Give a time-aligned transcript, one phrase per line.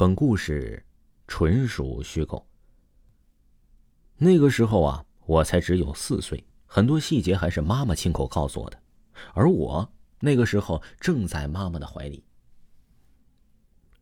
[0.00, 0.80] 本故事
[1.26, 2.46] 纯属虚构。
[4.16, 8.80] 那个时候啊，我才只有四岁，很多细节还是妈妈亲口告诉我的，
[9.34, 12.22] 而我那个时候正在妈妈的怀里。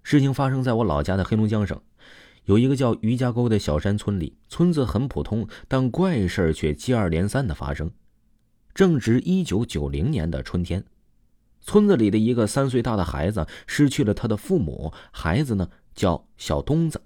[0.02, 1.80] 事情发生在我老家的黑龙江省，
[2.44, 7.90] 有一个叫余家沟的小山村里，村子很普通，但怪事却接二连三的发生。
[8.74, 10.84] 正值一九九零年的春天。
[11.62, 17.02] 村子里的一个三岁大的孩子失去了他的父母，孩子呢叫小东子。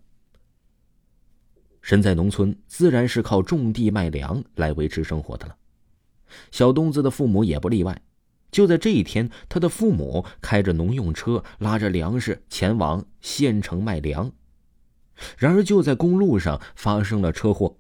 [1.81, 5.57] 身在农村，自然是靠种地卖粮来维持生活的了。
[6.51, 8.03] 小东子的父母也不例外。
[8.51, 14.31] 就在这一天，他的父母开着农用车，拉着粮食前往县城卖粮。
[15.39, 17.77] 然而，就在公路上发生了车祸。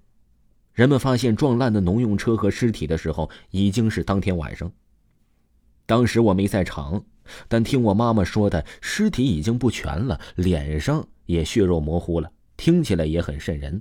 [0.73, 4.71] 人们发现撞烂的农用车和尸体的时候，已经是当天晚上。
[5.87, 7.05] 当时我没在场，
[7.49, 13.81] 但听我妈妈说的，尸体已经不全了，脸上也血肉模糊了，听起来也很瘆人。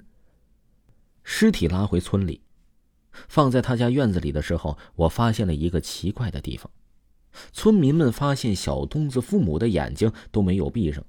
[1.23, 2.41] 尸体拉回村里，
[3.27, 6.69] 放在他家院子里的时候，我发现了一个奇怪的地方。
[7.51, 11.03] 村民们发现小东子父母的眼睛都没有闭上，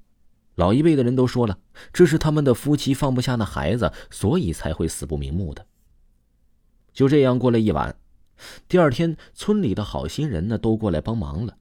[0.57, 1.59] 老一辈的人都说了，
[1.93, 5.67] 这是他们的夫妻放不下那孩子，所以才会死不瞑目的。
[6.93, 7.97] 就这样过了一晚。
[8.69, 11.57] 第二天，村里的好心人呢都过来帮忙了，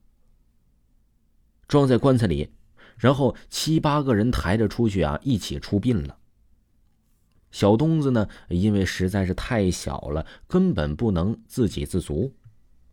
[1.70, 2.50] 装在棺材里，
[2.98, 6.16] 然后七八个人抬着出去啊，一起出殡了。
[7.52, 12.34] 小东子呢，因为实在是太小了，根本不能自给自足，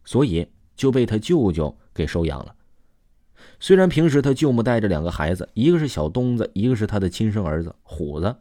[0.05, 2.53] 所以就被他舅舅给收养了。
[3.59, 8.35] 虽然平时他舅母带着两个孩子，一个是小东子，一个是他的亲生儿子虎子。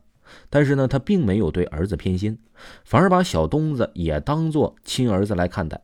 [0.50, 2.38] 但是呢，他并没有对儿子偏心，
[2.84, 5.80] 反而把小东子也当做亲儿子来看待。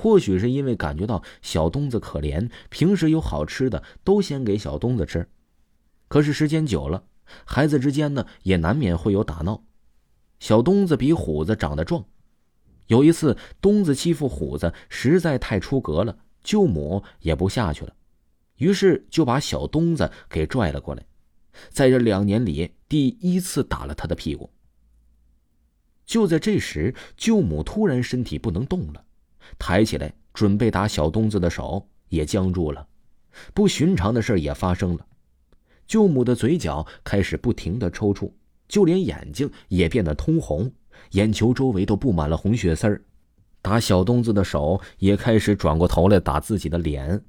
[0.00, 5.28] 或许是因为感觉到小东子可怜，平时有好吃的都先给小东子吃。
[6.08, 7.04] 可是时间久了，
[7.44, 9.62] 孩子之间呢也难免会有打闹。
[10.38, 12.02] 小东子比虎子长得壮，
[12.86, 17.92] 有一次东子欺负虎子实在太出格了，舅母也不下去了，
[18.56, 21.04] 于是就把小东子给拽了过来。
[21.68, 24.48] 在这两年里，第一次打了他的屁股。
[26.06, 29.04] 就在这时，舅母突然身体不能动了，
[29.58, 32.86] 抬起来准备打小东子的手也僵住了。
[33.54, 35.06] 不寻常的事也发生了，
[35.86, 38.32] 舅母的嘴角开始不停的抽搐，
[38.68, 40.72] 就连眼睛也变得通红，
[41.12, 43.02] 眼球周围都布满了红血丝儿。
[43.62, 47.24] 打小东子的手也开始转过头来打自己的脸，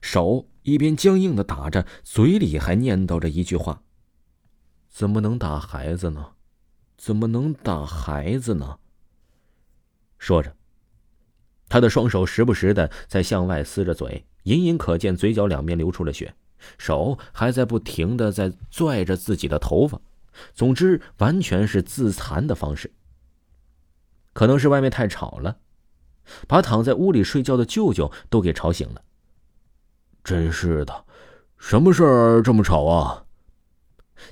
[0.00, 0.48] 手。
[0.64, 3.82] 一边僵硬的打着，嘴里还念叨着一句话
[4.88, 6.24] ：“怎么能打孩子呢？
[6.96, 8.78] 怎么能打孩子呢？”
[10.18, 10.54] 说着，
[11.72, 16.34] 他的双手时不时的在向外撕着嘴，隐隐可见嘴角两边流出了血，
[16.76, 19.98] 手还在不停的在拽着自己的头发。
[20.52, 22.92] 总之，完全是自残的方式。
[24.34, 25.56] 可能是外面太吵了，
[26.46, 29.00] 把躺在屋里睡觉的舅舅都给吵醒了。
[30.22, 31.06] 真是的，
[31.56, 33.24] 什么事儿这么吵啊？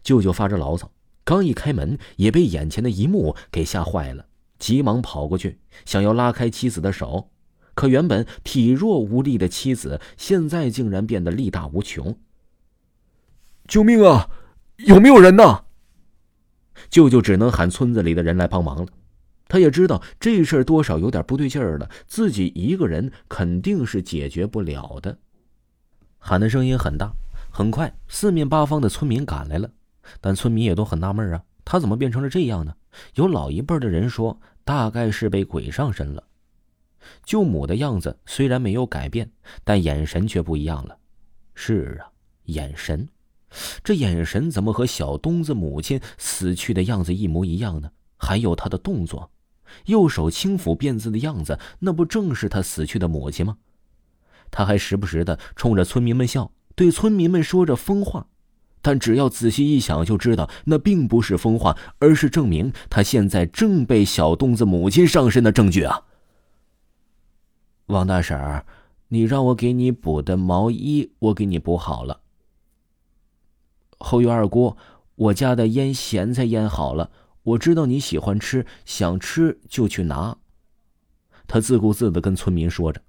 [0.02, 0.92] 舅舅发着牢骚，
[1.24, 4.26] 刚一开门，也被眼前的一幕给吓坏了，
[4.60, 7.30] 急忙跑过去，想要拉开妻子的手，
[7.74, 12.16] 可原本体弱无力的妻子，现在竟然变得力大无穷。
[13.66, 14.30] 救命啊！
[14.76, 15.64] 有没有人呢？
[16.88, 18.86] 舅舅只能喊村子里的人来帮忙了。
[19.48, 25.18] 他也知道这事儿多少有点不对劲儿了，自己一个人肯定是解决不了的。
[26.18, 27.12] 喊的声音很大，
[27.50, 29.70] 很快，四面八方的村民赶来了。
[30.20, 32.74] 但村民也都很纳闷啊，他怎么变成了这样呢？
[33.14, 36.24] 有老一辈的人说，大概是被鬼上身了。
[37.24, 39.30] 舅母的样子虽然没有改变，
[39.64, 40.98] 但眼神却不一样了。
[41.54, 42.10] 是啊，
[42.44, 43.08] 眼神，
[43.82, 47.90] 这眼神怎么和小东子母亲死去的样子一模一样呢？
[48.16, 49.30] 还有他的动作，
[49.86, 53.56] 右手轻抚辫子的样子，那不正是他死去的母亲吗？
[54.50, 58.26] 他还时不时的冲着村民们笑，对村民们说着疯话，
[58.82, 66.02] 但只要仔细一想，就知道那并不是疯话，而是证明他现在正被小东子母亲上身的证据啊！
[67.86, 68.64] 王大婶儿，
[69.08, 72.20] 你让我给你补的毛衣，我给你补好了。
[73.98, 74.76] 后院二姑，
[75.16, 77.10] 我家的腌咸菜腌好了，
[77.42, 80.36] 我知道你喜欢吃，想吃就去拿。
[81.46, 83.02] 他自顾自的跟村民说着，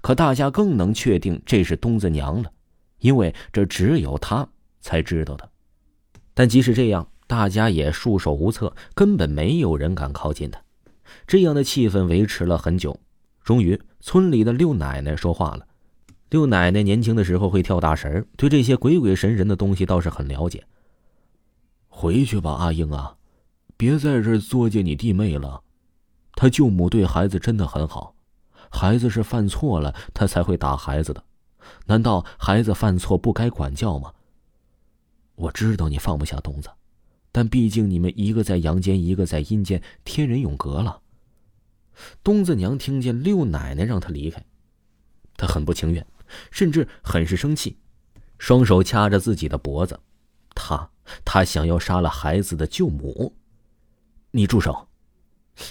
[0.00, 2.52] 可大家更能确定这是东子娘了，
[3.00, 4.48] 因为这只有他
[4.80, 5.48] 才知道的。
[6.34, 10.60] 但即使这样，大家也束手无策，根本没有人敢靠近他。
[11.26, 12.98] 这样的气氛维持了很久，
[13.42, 15.66] 终于，村里的六奶奶说话了。
[16.30, 20.64] 六奶奶年轻的时候会跳大神，对这些鬼鬼神神的东西倒是很了解。
[21.88, 23.16] 回去吧，阿英啊，
[23.76, 25.62] 别在这作践你弟妹了。
[26.34, 28.14] 他舅母对孩子真的很好，
[28.70, 31.22] 孩子是犯错了，他才会打孩子的。
[31.86, 34.12] 难道孩子犯错不该管教吗？
[35.40, 36.68] 我知道你放不下东子，
[37.32, 41.00] 但毕竟你们一个在阳间，一个在阴间，天人永隔了。
[42.22, 44.44] 东子娘听见六奶奶让他离开，
[45.36, 46.06] 他很不情愿。
[46.52, 47.76] 甚至很是生气，
[48.38, 49.98] 双手掐着自己的脖子。
[50.54, 50.88] 他，
[51.24, 53.34] 他想要杀了孩子的舅母。
[54.30, 54.86] 你住手！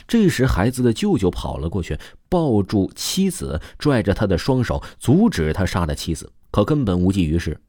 [0.05, 6.29] 这时，孩子的舅舅跑了过去，抱住妻子，拽着他的双手，阻止他杀了妻子。
[6.51, 7.61] 可根本无济于事。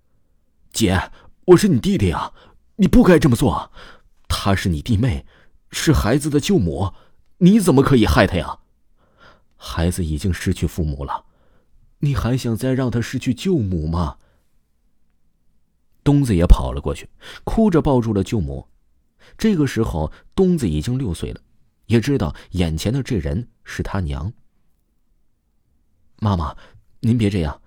[0.73, 1.00] 姐，
[1.50, 2.32] 我是你弟弟啊，
[2.76, 3.73] 你不该这么做。
[4.29, 5.26] 她是你弟妹，
[5.73, 6.93] 是孩子的舅母，
[7.38, 8.61] 你怎么可以害她呀？
[9.56, 11.25] 孩子已经失去父母了。
[12.00, 14.19] 你还想再让他失去舅母吗？
[16.05, 17.11] 东子也跑了过去，
[17.43, 18.69] 哭着抱住了舅母。
[19.37, 21.41] 这个时候，东子已经六岁了，
[21.87, 24.32] 也知道眼前的这人是他娘。
[26.20, 26.56] 妈妈，
[27.00, 27.61] 您别这样，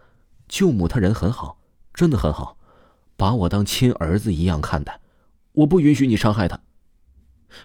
[0.47, 1.59] 舅母她人很好，
[1.93, 2.57] 真的很好，
[3.15, 4.99] 把我当亲儿子一样看待。
[5.53, 6.59] 我不允许你伤害他。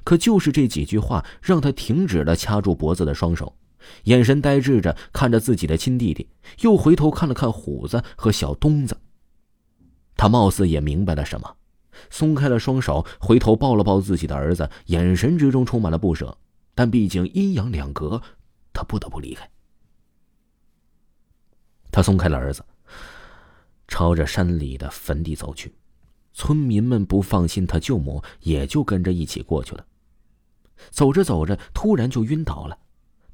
[0.04, 3.56] 可就是这几句话，让他停止了掐住脖子的双手。
[4.04, 6.28] 眼神呆滞着看着自己的亲弟弟，
[6.60, 8.94] 又回头看了看虎子和小东子。
[10.14, 11.56] 他貌似也明白了什么，
[12.10, 16.36] 松开了双手，回头抱了抱自己的儿子，眼神之中充满了不舍。
[16.74, 18.20] 但毕竟阴阳两隔，
[18.72, 19.48] 他不得不离开。
[21.90, 22.62] 他松开了儿子，
[23.88, 25.74] 朝着山里的坟地走去。
[26.32, 29.84] 村民们不放心他舅母，也就跟着一起过去了。
[30.90, 32.78] 走着走着，突然就晕倒了。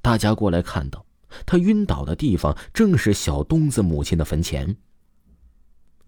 [0.01, 1.05] 大家过来看到，
[1.45, 4.75] 他晕倒的地方正是小东子母亲的坟前。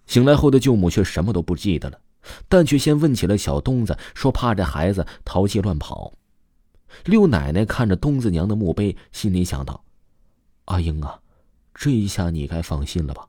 [0.07, 2.01] 醒来后的舅母却什么都不记得了，
[2.49, 6.15] 但却先问起了小东子，说怕这孩子淘气乱跑。
[7.05, 9.85] 六奶奶看着东子娘的墓碑，心里想到
[10.67, 11.21] ：“阿英啊，
[11.75, 13.29] 这一下你该放心了吧？”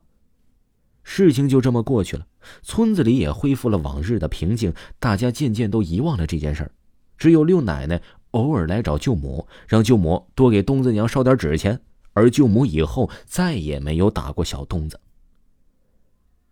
[1.10, 2.26] 事情就这么过去了，
[2.62, 6.70] 村子里也恢复了往日的平静，大家渐渐都遗忘了这件事儿，
[7.16, 8.02] 只有六奶奶。
[8.32, 11.80] 偶尔来找舅母，让舅母多给东子娘烧点纸钱，
[12.12, 15.00] 而舅母以后再也没有打过小东子。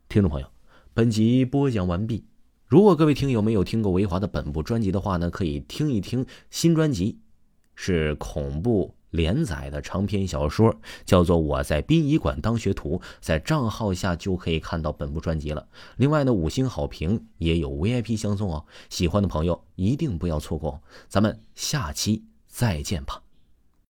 [0.08, 0.46] 听众朋友，
[0.94, 2.24] 本集播讲完毕。
[2.66, 7.18] 如果各位听友没有听过维华的本部专辑的话呢，可以听一听新专辑，
[7.74, 8.94] 是恐怖。
[9.16, 10.74] 连载的长篇小说
[11.04, 15.66] 叫做《我在殡仪馆当学徒》，在账号下就可以看到本部专辑了。
[15.96, 20.80] 另外呢，五星好评也有 VIP 相送哦，喜欢的朋友一定不要错过。
[21.08, 23.25] 咱们下期再见吧。